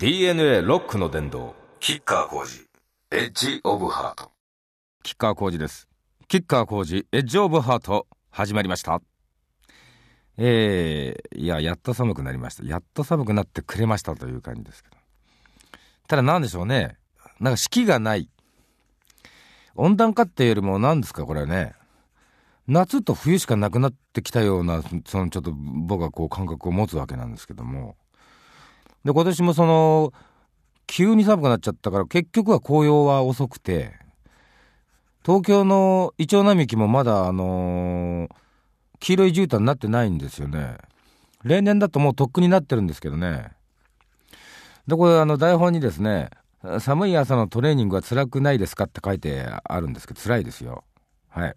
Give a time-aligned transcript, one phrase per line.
[0.00, 2.64] DNA ロックの殿堂キッカー工事。
[3.10, 4.30] エッジオブハート。
[5.02, 5.88] キッカー工事です。
[6.28, 9.02] キッカー工事エッジオブハート始まりました。
[10.36, 12.62] えー、いややっと寒くなりました。
[12.62, 14.96] やっと寒くなってくれましたという感じですけど。
[16.06, 16.96] ただ何でしょうね。
[17.40, 18.30] なんか四季がない。
[19.74, 21.74] 温暖化っていうよりも何ですかこれはね。
[22.68, 27.96] 夏と冬しかなくなってきたようなそのちょっと僕はこう感覚を持つわけなんですけども
[29.08, 30.12] で今年もその
[30.86, 33.94] 急に寒くなっちゃったから結局は紅葉は遅くて
[35.24, 38.30] 東京のイチョウ並木もまだあのー、
[39.00, 40.76] 黄色い絨毯になってないんですよね。
[41.42, 43.52] 例年だともうとっくになってるんですけどね。
[44.86, 46.28] でこれあの台本にですね
[46.78, 50.84] 寒い朝のトレーニングは辛くないですかって書いてあるんですけど辛いですよ。
[51.30, 51.54] はい。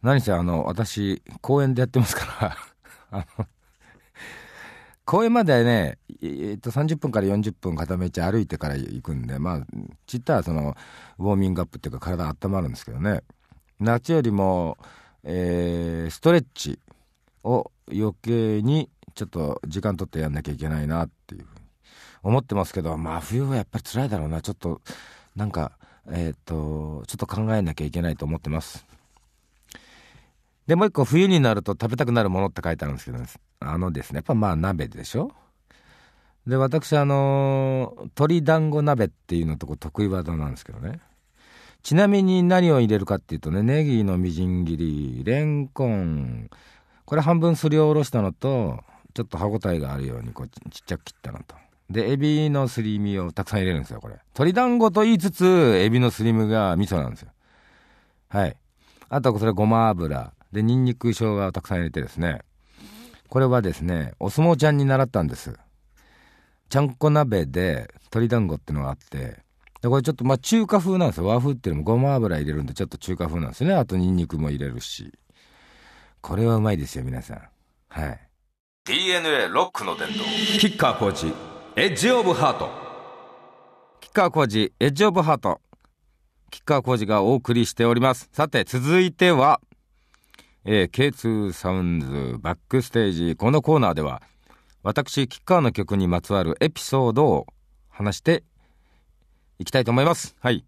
[0.00, 2.56] 何せあの私公園でやってますか
[3.12, 3.46] ら あの
[5.04, 9.66] 公園までね、えっと、30分から40分片道歩いてから行くんで、まあ、
[10.06, 10.74] ちったらその、
[11.18, 13.22] ウォーミングアップっていうか体温まるんですけどね。
[13.80, 14.78] 夏よりも、
[15.22, 16.78] えー、ストレッチ
[17.42, 21.64] を余計にちょっと時間取ってやんなきゃいけないなっていうふうに
[22.22, 24.40] 思ってますけど、まあ冬はやっぱり辛いだろうな。
[24.40, 24.80] ちょっと、
[25.36, 25.72] なんか、
[26.10, 28.86] えっ、と、ちょっと考えなきゃいけないと思ってます。
[30.66, 33.22] で、もう一個冬になると食べたくなるものって書いてあるんですけど、
[33.60, 35.30] あのですね、やっぱまあ鍋でしょ
[36.46, 41.00] で、私あの、鶏団子鍋っていうのとこ得意技なんですけどね。
[41.82, 46.48] ちなみに何を入れるかっていうとね、ネギのみじん切り、レンコン、
[47.04, 48.80] これ半分すりおろしたのと、
[49.12, 51.54] ちょっと歯ごたえがあるようにこうちっちゃく切ったのと。
[51.90, 54.14] で、エビのすり身をたくさん入れるんですよ、これ。
[54.14, 55.44] 鶏団子と言いつつ、
[55.76, 57.28] エビのすり身が味噌なんですよ。
[58.28, 58.56] はい。
[59.10, 60.32] あとそれごま油。
[60.54, 62.40] で、ニンニク、生姜をたくさん入れてですね、
[63.28, 65.58] これはですね、お相撲ちゃんに習ったんです。
[66.68, 69.42] ちゃんこ鍋で鶏団子っていうのがあって、
[69.82, 71.26] で、これちょっとまあ中華風なんですよ。
[71.26, 73.74] 和風っていうのもごま油入れるんでちょっと中華風なんですよね。
[73.74, 75.12] あとニンニクも入れるし。
[76.20, 77.42] これはうまいですよ、皆さん。
[77.88, 78.20] はい。
[78.86, 80.24] DNA ロックの伝統。
[80.58, 81.34] キッカーコーチ、
[81.76, 82.70] エッジオブハート。
[84.00, 85.60] キッカーコーチ、エッジオブハート。
[86.50, 88.28] キッカーコーチがお送りしております。
[88.32, 89.60] さて、続いては、
[90.66, 94.22] えー、K2 サウンズバックステージこのコーナーでは
[94.82, 97.46] 私キッカーの曲にまつわるエピソードを
[97.88, 98.44] 話して
[99.58, 100.36] いきたいと思います。
[100.40, 100.64] はい。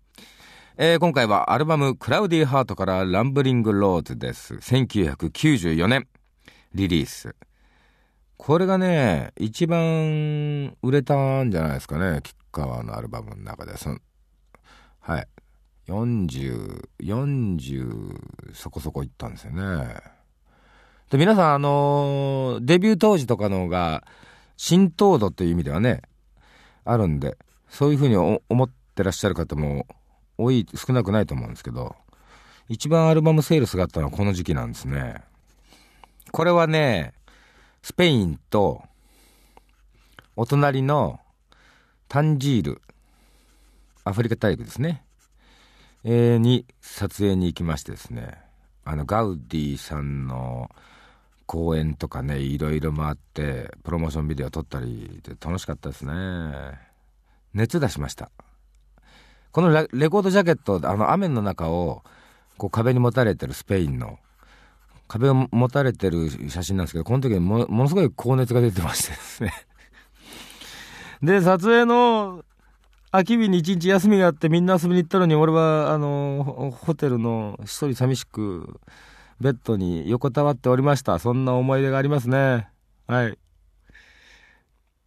[0.78, 4.54] えー、今回はアルバム「クラウディーハート」から「ランブリング・ローズ」です。
[4.54, 6.06] 1994年。
[6.74, 7.34] リリース。
[8.36, 12.20] これがね一番売れたんじゃないですかね。
[12.22, 13.72] キッカーのアルバムの中で。
[15.00, 15.35] はい
[15.88, 20.00] 40、40そこそこ行ったんですよね。
[21.10, 24.04] で、皆さん、あの、デビュー当時とかの方が、
[24.56, 26.02] 浸透度という意味ではね、
[26.84, 27.36] あるんで、
[27.68, 29.86] そういうふうに思ってらっしゃる方も
[30.38, 31.94] 多い、少なくないと思うんですけど、
[32.68, 35.22] 一番アルバムセールスがあったのはこの時期なんですね。
[36.32, 37.14] これはね、
[37.82, 38.82] スペインと、
[40.34, 41.20] お隣の
[42.08, 42.82] タンジール、
[44.04, 45.05] アフリカ大陸ですね。
[46.12, 48.38] に撮影に行きましてですね。
[48.84, 50.70] あのガウディさんの
[51.46, 56.14] 公演とかねいろいろ回ってプロモーションビデオ撮ったりで楽しかったですね。
[57.54, 58.30] 熱出しました。
[59.50, 62.04] このレコードジャケットあの雨の中を
[62.58, 64.18] こう壁に持たれてるスペインの
[65.08, 69.52] 壁を持たれてる写真なんですけどこの時もものすごい高熱が出てましてですね。
[71.22, 72.44] で撮影の
[73.12, 78.80] 空き日に一日休みがあってみんな遊びに行ったのに俺はあのホテルの一人寂しく
[79.40, 81.18] ベッドに横たわっておりました。
[81.18, 82.68] そんな思い出がありますね。
[83.06, 83.38] はい。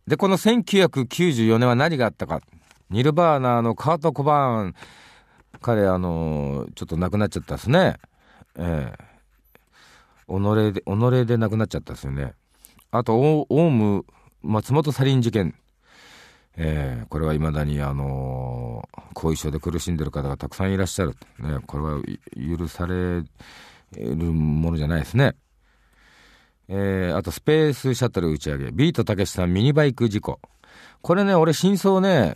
[0.07, 2.41] でこの1994年は何があったか。
[2.89, 4.75] ニルバーナーのカート・コバーン。
[5.61, 7.97] 彼あのちょっと亡くなっちゃったですね。
[8.57, 9.09] ええ。
[10.27, 12.33] 己で己で亡くなっちゃったですよね。
[12.91, 14.05] あとオウム
[14.41, 15.55] 松本サリン事件。
[16.61, 21.15] えー、これはいまだに、あのー、後遺症で苦しんでる方がたくさんいらっしゃる。
[21.39, 23.23] ね、これは許され
[23.93, 25.35] るものじゃないですね。
[26.67, 30.41] えー、あとスペースシャトル打ち上げ、ビートたけしさんミニバイク事故。
[31.01, 32.35] これね、俺真相ね、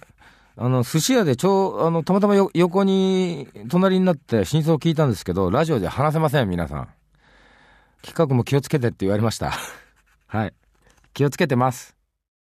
[0.56, 6.88] あの、寿司屋でちょう、あの、たまたま横に、隣になって真相を聞いたんですけど、ラジオで話せません、皆さん。
[8.04, 9.52] 企画も気をつけてって言われました。
[10.28, 10.54] はい。
[11.14, 12.03] 気をつけてます。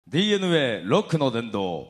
[0.07, 1.87] DNA ロックの殿堂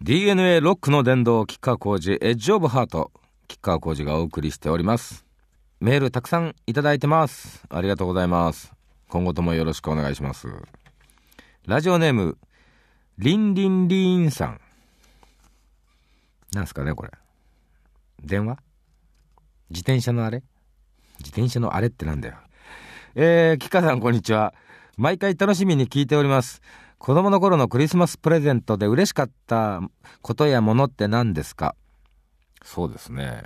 [0.00, 3.12] DNA ロックの殿堂吉川浩司エッジオブハート
[3.48, 5.26] 吉川浩司がお送りしております
[5.78, 8.72] メールたくさんいただいてますありがとうございます
[9.12, 10.48] 今後ともよろしくお願いします。
[11.66, 12.38] ラジオネーム、
[13.18, 14.60] リンリンリーンさん。
[16.54, 17.10] なんすかね、これ。
[18.24, 18.56] 電話？
[19.68, 20.42] 自転車のあれ？
[21.18, 22.36] 自転車のあれってなんだよ。
[23.14, 24.54] えー、キカさんこんにちは。
[24.96, 26.62] 毎回楽しみに聞いております。
[26.96, 29.82] 子供の頃のクリスマスプレゼントで嬉しかった
[30.22, 31.76] ことやものって何ですか？
[32.64, 33.42] そうですね。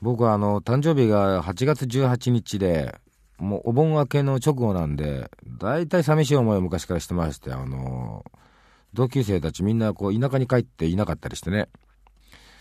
[0.00, 2.94] 僕はあの、誕生日が8月18日で、
[3.36, 8.24] もうお盆明けの直後なんで、大体寂しい思いを昔からしてまして、あの、
[8.94, 11.68] 同級生たちみんなこう田舎に帰っていなかったりしてね。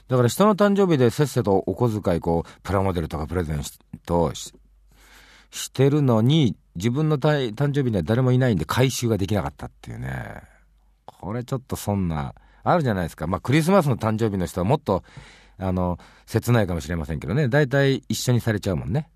[0.10, 3.62] だから人の誕生日でせっせとお小遣いこう、プラモデルとかプレゼン
[4.06, 4.34] ト
[5.56, 10.42] してるのに、自分の誕生日には誰もいないんで回収ができなかったっていうね。
[11.06, 13.26] これちょっとそんな、あるじゃないですか。
[13.26, 15.04] まあクリスマスの誕生日の人はもっと、
[15.58, 17.48] あの、切ないかもしれませんけどね。
[17.48, 19.10] 大体一緒にされちゃうもんね。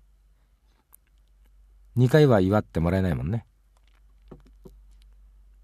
[1.98, 3.44] 2回は祝ってもらえないもんね。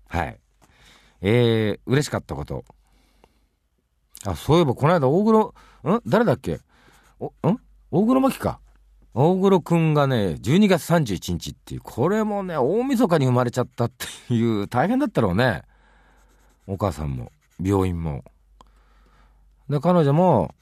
[0.09, 0.39] はい。
[1.23, 2.65] えー、嬉しかったこと。
[4.27, 6.03] あ、そういえばこの間大黒、ん？
[6.07, 6.61] 誰だっけ？
[7.19, 7.33] お、ん？
[7.91, 8.61] 大黒摩季か。
[9.19, 13.91] 大黒くんがね、12月31日っていう、これもね、大晦日に生まれちゃったっ
[14.29, 15.63] ていう、大変だったろうね。
[16.67, 18.25] お母さんも、病院も。
[19.71, 20.55] で、彼女も、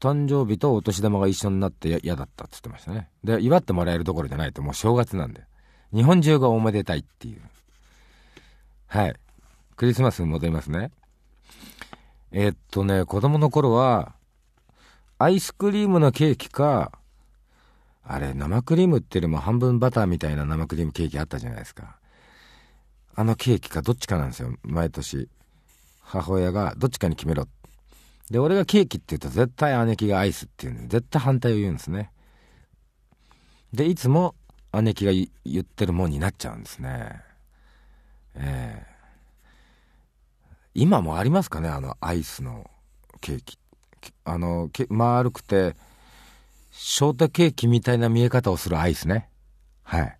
[0.00, 3.10] 誕生日とお年玉が一緒になって嫌だったって言ってましたね。
[3.22, 5.42] で、祝ってもらえるどころじゃないと、もう正月なんで。
[5.92, 7.42] 日本中がおめでたいっていう。
[8.86, 9.14] はい。
[9.76, 10.90] クリスマスに戻りますね。
[12.32, 14.14] えー、っとね、子供の頃は、
[15.18, 16.92] アイスクリームのケーキか、
[18.02, 21.96] あれ、生クリームっていうよりも半分バターみたいな生クリームケーキあったじゃないですか。
[23.14, 25.28] あのケーキかどっちかなんですよ、毎年。
[26.02, 27.46] 母親がどっちかに決めろ。
[28.30, 32.10] で、俺がケーキって言うと絶対姉貴がアイスっていうの絶対反対を言うんですね。
[33.72, 34.34] で、いつも
[34.72, 37.22] 姉貴が言ってるもんになっちゃうんですね。
[38.34, 38.90] ええ
[40.74, 42.70] 今もありますかねあのアイスの
[43.20, 43.58] ケーキ
[44.24, 45.74] あの丸くて
[46.82, 49.28] ショートケーキみたいな見え方をするアイスね。
[49.82, 50.18] はい。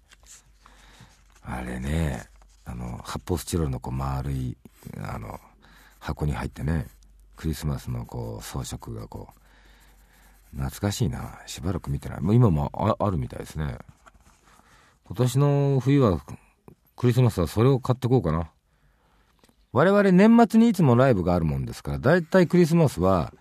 [1.42, 2.26] あれね
[2.66, 4.58] あの発泡スチロールのこう丸い
[5.02, 5.40] あの
[5.98, 6.86] 箱に入ってね
[7.34, 9.28] クリスマスのこう装飾がこ
[10.52, 11.38] う懐かしいな。
[11.46, 12.20] しばらく見てない。
[12.20, 13.78] もう今もああるみたいですね。
[15.06, 16.20] 今年の冬は
[16.94, 18.50] クリスマスはそれを買ってこうかな。
[19.72, 23.32] 我々年末にいつもライブがあるもんですから、だいたいクリスマスは、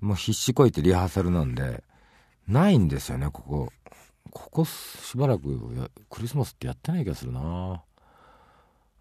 [0.00, 1.82] もう必死こいてリハーサルなんで、
[2.48, 3.72] ないんですよね、ここ。
[4.30, 7.82] ここしばらくクリスマスってやってない気がするな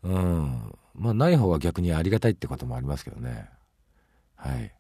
[0.04, 0.76] うん。
[0.96, 3.50] まあ、ない方は逆にありがたいってこともありますけどね。
[4.36, 4.72] はい。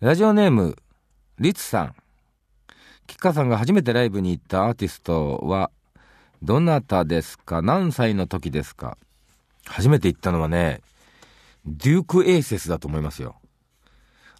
[0.00, 0.76] ラジオネーム、
[1.38, 1.94] リツさん。
[3.06, 5.70] キッカさんが初めてライブに行ったアーティストは、
[6.42, 7.62] どなたですか？
[7.62, 8.98] 何歳の時ですか？
[9.66, 10.80] 初めて行ったのはね、
[11.64, 13.36] デューク・エーセスだと思いますよ。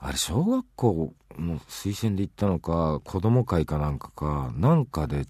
[0.00, 5.26] あれ、小学校の推薦で行ったのか、子供会かなんかか、なんかで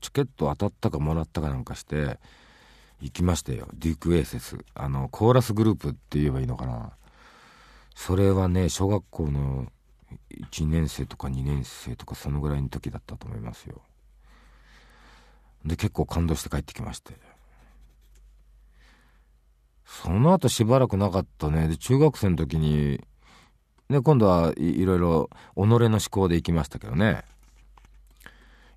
[0.00, 2.18] チケット当たったかもらったかなんかして、
[3.00, 3.68] 行きましたよ。
[3.74, 4.58] デューク・エーセス。
[4.74, 6.92] あの、コーラスグループって言えばいいのかな。
[7.96, 9.66] それはね、小学校の
[10.50, 13.82] 1年生とか2年生とかそのぐらいの時だったと思いますよ。
[15.64, 17.14] で、結構感動して帰ってきまして。
[19.84, 21.68] その後しばらくなかったね。
[21.68, 23.04] で、中学生の時に、
[23.92, 27.24] ね、今度はいいろいろ己の思考で行きましたけどね。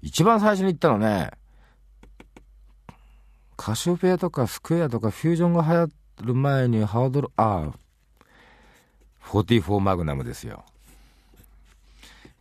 [0.02, 1.32] 一番最初に行ったのね、
[3.58, 5.90] カシオペアとかスクエアとかフュージョンが流行
[6.24, 7.74] る前にハードル、ああ、
[9.30, 10.64] 44マグナムですよ。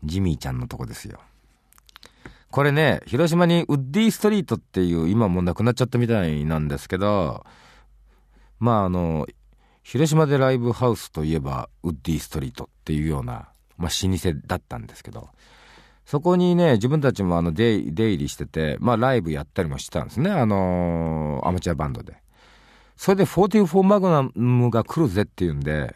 [0.04, 1.20] ジミーちゃんのとこですよ。
[2.50, 7.44] これね、広島にウッディストリートっていう、今もうなくなっちゃったみたいなんですけど、
[8.60, 9.26] まああの
[9.84, 15.28] 広島でライブハウスといえばウッディストリートっていうような、まあ、老舗だったんですけど
[16.06, 22.16] そこにね自分たちもあの出入りしてて、まあ、ライブやったりもしてたんですねあのー、アマチュアバンドで
[22.96, 25.94] それで44マグナムが来るぜっていうんで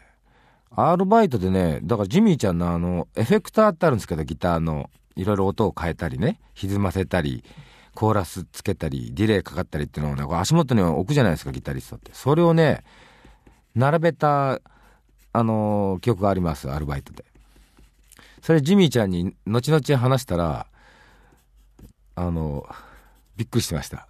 [0.71, 7.43] アルバイトでねだからジミーちゃんのあのエフェクターってあるんですけどギターのいろいろ音を変えたりね歪ませたり
[7.95, 12.11] コーラスつけたり、ディレイかかったりっていうのをね、足元に置くじゃないですか、ギタリストって。
[12.13, 12.83] それをね、
[13.75, 14.59] 並べた、
[15.31, 17.25] あのー、記憶があります、アルバイトで。
[18.41, 20.67] それジミーちゃんに後々話したら、
[22.15, 22.75] あのー、
[23.37, 24.07] びっくりしてました。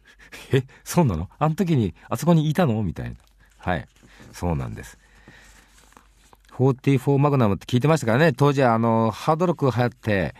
[0.52, 1.28] え、そうなの？
[1.38, 2.82] あの時に、あそこにいたの？
[2.82, 3.16] みたいな。
[3.58, 3.86] はい。
[4.32, 4.98] そうなんです。
[6.52, 8.32] 44マグナムって聞いてましたからね。
[8.32, 10.34] 当時はあの、ハードロックが流行って、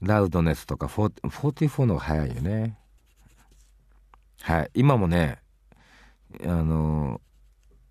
[0.00, 2.76] ラウドネスとか44の方が早いよね。
[4.42, 4.70] はい。
[4.74, 5.38] 今もね、
[6.42, 7.20] あの、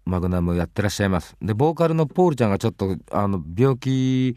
[0.08, 1.36] マグナムやってらっしゃいます。
[1.42, 4.36] で、ボーカルのポールちゃんがちょっと、あの、病気、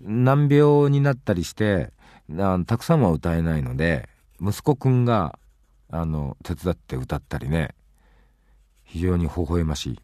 [0.00, 1.92] 難病になったりして、
[2.30, 4.08] あのたくさんは歌えないので、
[4.40, 5.38] 息子くんが、
[5.90, 7.74] あの、手伝って歌ったりね、
[8.84, 10.00] 非常に微笑ましい。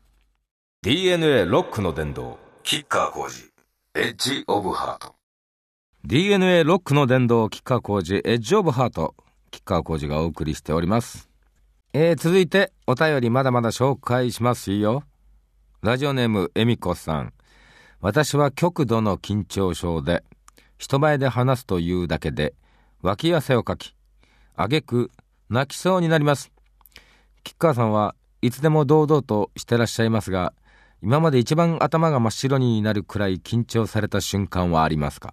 [0.82, 3.50] DNA ロックの殿堂キッカー工事
[3.94, 5.16] エッジオブハート
[6.04, 9.16] DNA ロックの殿堂、吉川浩司、エッジオブハート、
[9.50, 11.28] 吉川浩司がお送りしております。
[11.98, 15.04] えー、続いて、お便りまだまだ紹介しますよ。
[15.80, 17.32] ラジオネーム、えみこさん。
[18.02, 20.22] 私は極度の緊張症で、
[20.76, 22.52] 人前で話すというだけで、
[23.00, 23.94] 脇汗をかき、
[24.56, 25.10] あげく、
[25.48, 26.52] 泣きそうになります。
[27.44, 30.52] 吉川さんはいつでも堂々としてらっしゃいますが、
[31.00, 35.32] 今まで一番頭が真っ白になるくらい緊張された瞬間はありますか？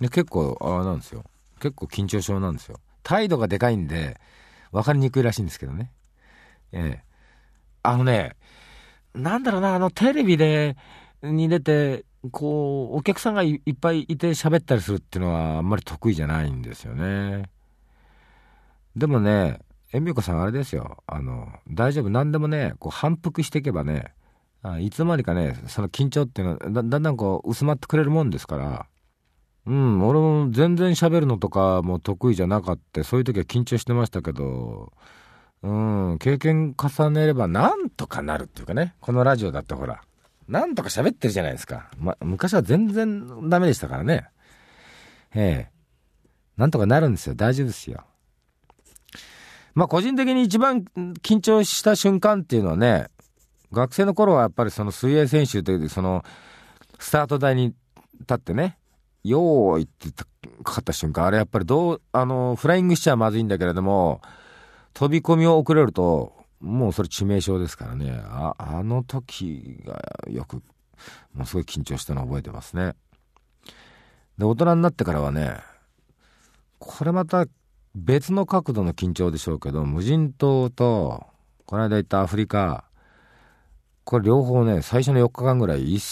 [0.00, 1.22] で結構あれなんですよ
[1.60, 4.18] 結構緊張症なんですよ態度がでかいんで
[4.76, 5.90] 分かりにくいらしいんですけどね。
[6.72, 7.04] ええ。
[7.82, 8.36] あのね
[9.14, 10.76] なんだろうなあのテレビで
[11.22, 17.48] に出てこうお客さんがいっぱいいて喋ったりするっていうのはあんまり得意じゃないんですよね。
[18.96, 19.60] でもね
[19.94, 21.02] えみこさんあれですよ。
[21.06, 22.10] あの大丈夫。
[22.10, 24.12] 何でもねこう反復していけばね
[24.62, 28.86] あいつまでかねその緊張っていうのはだだんだんこう薄まってくれるもんですから。
[29.66, 33.02] うん、俺も全然喋るのとかも得意じゃなかった。
[33.02, 34.92] そういう時は緊張してましたけど、
[35.62, 38.94] うん、経験重ねればなんとかなるっていうかね。
[39.00, 40.02] このラジオだってほら、
[40.48, 41.90] なんとか喋ってるじゃないですか。
[41.98, 44.28] ま、昔は全然ダメでしたからね。
[45.34, 45.70] ええ。
[46.56, 47.34] なんとかなるんですよ。
[47.34, 48.04] 大丈夫ですよ。
[49.74, 50.84] まあ個人的に一番
[51.22, 53.08] 緊張した瞬間っていうのはね、
[53.72, 56.24] 学生の頃はやっぱりその水泳選手というその
[56.98, 57.74] スタート台に
[58.20, 58.78] 立ってね、
[59.28, 60.10] よーいって
[60.64, 64.20] かかった瞬間、あれやっぱりどう、あの、フライングしちゃまずいんだけれども、
[64.94, 68.18] 飛び込みを遅れると、もうそれ致命傷ですからね。
[68.24, 70.62] あ、あの時がよく、
[71.34, 72.94] もうすごい緊張したのを覚えてますね。
[74.38, 75.58] で、大人になってからはね、
[76.78, 77.46] これまた
[77.94, 81.26] 別の角度の緊張でしょうけど、無人島と、
[81.66, 82.84] この間行ったアフリカ、
[84.04, 86.04] これ両方ね、最初の4日間ぐらい一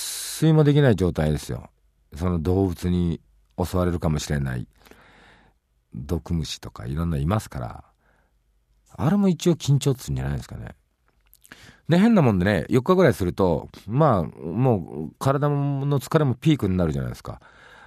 [0.42, 1.70] 睡もできない状態ですよ。
[2.16, 3.20] その動物に
[3.62, 4.66] 襲われるかもしれない。
[5.94, 7.84] 毒虫とかいろんないますから。
[8.96, 10.74] あれも一応緊張っつうんじゃないですかね。
[11.88, 17.40] で変なもんでね4日ぐらいするとまあもう体の疲れもピークになるじゃないですか。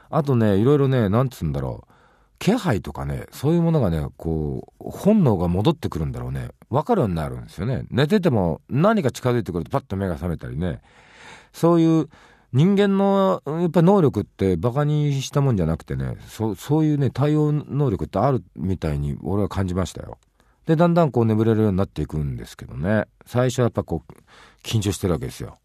[0.09, 1.93] あとねいろいろねなんつうんだろう。
[2.39, 6.49] 気配とかねそういうものがねこう本能が戻ってくるんだろうね。
[6.69, 7.85] 分かるようになるんですよね。
[7.89, 10.81] 寝てても何か近づいてくるとパッと目が覚めたりね。
[11.51, 12.09] そういう
[12.53, 20.17] 人間のやっぱ能力ってバカにしたもんじゃなくてねそそういうね対応能力ってあるみたいに俺は感じましたよ。
[20.65, 23.05] でだんだんこう眠れるようになっていくんですけどね。
[23.25, 24.11] 最初はやっぱこう
[24.63, 25.57] 緊張してるわけですよ。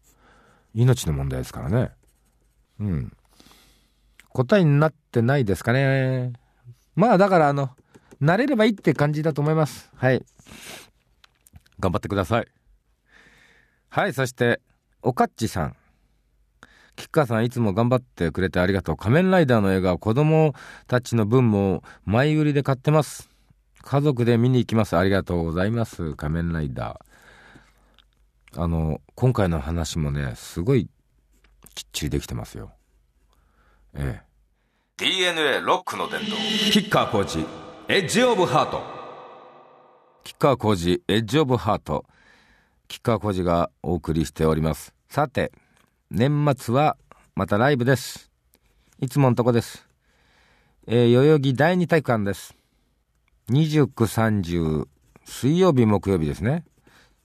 [0.73, 1.91] 命の問題ですからね。
[2.79, 3.11] うん。
[4.29, 6.33] 答えになってないですかね。
[6.95, 7.69] まあだからあの
[8.21, 9.91] 慣れればいいって感じだと思います。
[9.95, 10.23] はい。
[11.79, 12.47] 頑張ってください。
[13.89, 14.59] はいそして
[15.01, 15.75] おかっちさん
[16.95, 18.97] 吉川さんいつも頑張ってくれてありがとう。
[18.97, 20.53] 仮面ライダーの映画は子供
[20.87, 23.29] たちの分も前売りで買ってます。
[23.81, 24.95] 家族で見に行きます。
[24.95, 26.13] ありがとうございます。
[26.15, 28.63] 仮面ライダー。
[28.63, 30.87] あの、今回の話もね、すごい
[31.73, 32.71] きっちりできてますよ。
[33.95, 34.33] ええ。
[34.97, 36.27] DNA ロックの殿堂
[36.71, 37.45] キッカー工事
[37.87, 39.03] エッジオブハート
[40.23, 42.05] 吉川浩司エッジオブハート。
[42.87, 44.93] 吉川浩司がお送りしております。
[45.09, 45.51] さて、
[46.15, 46.95] 年末は
[47.33, 48.29] またライブです。
[48.99, 49.87] いつものとこです。
[50.85, 52.53] えー、代々木第二体育館です。
[53.49, 54.85] 29、30、
[55.25, 56.65] 水曜日、木曜日ですね。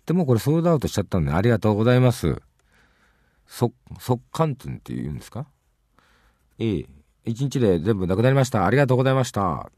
[0.07, 2.41] でもこれソールドアウトしちゃったんで、ありがとうございます。
[3.47, 5.45] そ、速乾ってって言うんですか？
[6.59, 6.87] ええ
[7.27, 8.65] 一日で全部なくなりました。
[8.65, 9.71] ありがとうございました。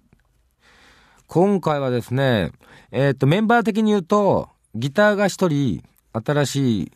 [1.26, 2.52] 今回はですね、
[2.92, 6.92] えっ、と、メンバー的に言うと、ギターが一人、新しい、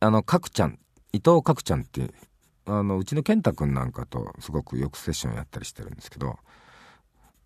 [0.00, 0.80] あの、かくちゃん、
[1.16, 2.12] 伊藤かくちゃんって、
[2.66, 6.38] あの、うちの健太くんなんかとすごくよくセッションやったりしてるんですけど、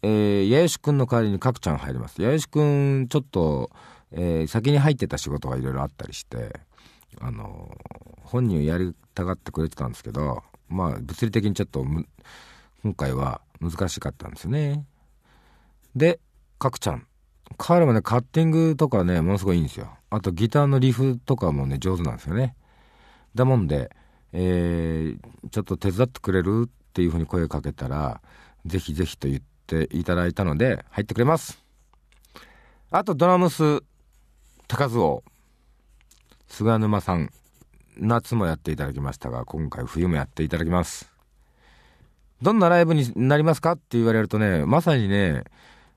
[0.02, 2.20] えー、やよしくんの代わりにかくちゃん入ります。
[2.22, 3.70] やよしくん、ちょっと、
[4.12, 6.60] えー先に入ってた仕事がいろいろあったりして、
[7.20, 7.76] あの、
[8.22, 11.84] 本人をやりたがってくれてたんですけど、まあ、物理的にちょっと、
[12.82, 14.84] 今回は難しかったんですよね。
[15.94, 16.20] で、
[16.58, 17.06] かくちゃん。
[17.58, 19.90] 彼もね、カッティングとかね、ものすごいいいんですよ。
[20.08, 22.54] あとギターのリフとかもね、上手なんですよね。
[23.34, 23.90] だもんで、
[24.32, 28.20] えーちょっと手伝ってくれるっていうふうに声をかけたら、
[28.66, 31.62] ぜひぜひと言っていただいたので、入ってくれます。
[32.90, 33.80] あとドラムス、
[34.68, 35.22] 高津王、
[36.48, 37.30] 菅沼さん、
[37.96, 41.10] 夏もやっていただきましたが、今回冬もやっていただきます。
[42.42, 45.44] どんなライブになりますかって言われるとね、まさにね、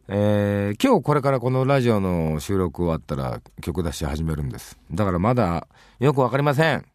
[0.08, 4.78] えー、今日これからこのラジオの収録終わったら曲出し始めるんです。
[4.92, 5.68] だからまだ
[6.00, 6.93] よくわかりません。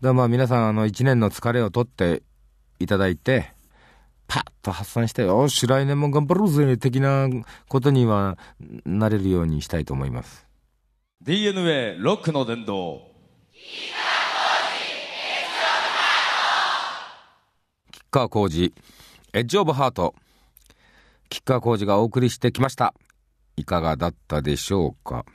[0.00, 2.22] だまあ皆さんあの一年の疲れを取って
[2.78, 3.52] いただいて、
[4.26, 7.28] パッと発散して、よし、来年も頑張ろうぜ、的な
[7.68, 8.38] ことには
[8.86, 10.46] なれるようにしたいと思います。
[11.22, 13.02] DNA ロックの殿堂。
[17.92, 18.72] 吉川浩司、
[19.34, 20.14] エッジオブハート。
[21.28, 22.94] 吉川浩司がお送りしてきました。
[23.56, 25.26] いかがだったでしょうか。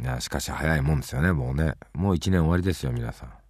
[0.00, 1.74] いや、しかし早いもんですよね、もうね。
[1.92, 3.45] もう一年終わりですよ、皆さん。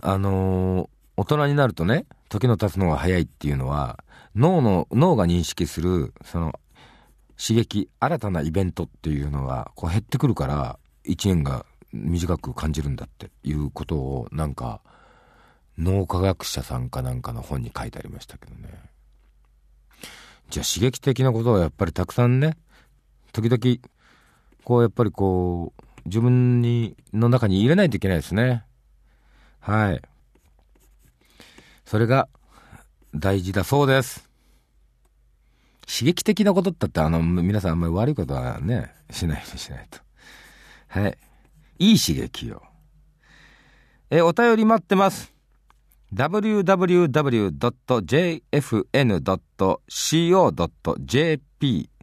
[0.00, 4.02] あの、大人になるとね、時の経つのが早いっていうのは、
[4.34, 6.58] 脳の、脳が認識する、その、
[7.38, 14.80] 刺激、新たなイベントっていうのが、こう減ってくるから、一年が短く感じるんだっていうことを、なんか、
[15.78, 18.68] 脳科学者さんかなんかの本に書いてありましたけどね。
[20.48, 22.56] じゃあ刺激的なことはやっぱりたくさんね、
[23.32, 23.78] 時々、
[24.64, 28.64] こうやっぱりこう、自分に、の中に入れないといけないですね。
[29.66, 30.00] はい。
[31.84, 32.28] それが
[33.14, 34.30] 大事だそうです。
[35.88, 39.98] 刺激的なことったって、あの、皆さんあんまり悪いことはね、しないとしないと。
[40.86, 41.18] はい。
[41.80, 42.62] いい刺激を。
[44.08, 45.34] え、お便り待ってます。
[46.14, 47.50] www.jfn.co.jp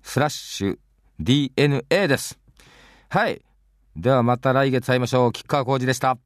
[0.03, 0.77] スラッシュ
[1.17, 2.37] DNA です。
[3.07, 3.41] はい。
[3.95, 5.31] ではまた来月会いましょう。
[5.31, 6.17] 吉川浩司でした。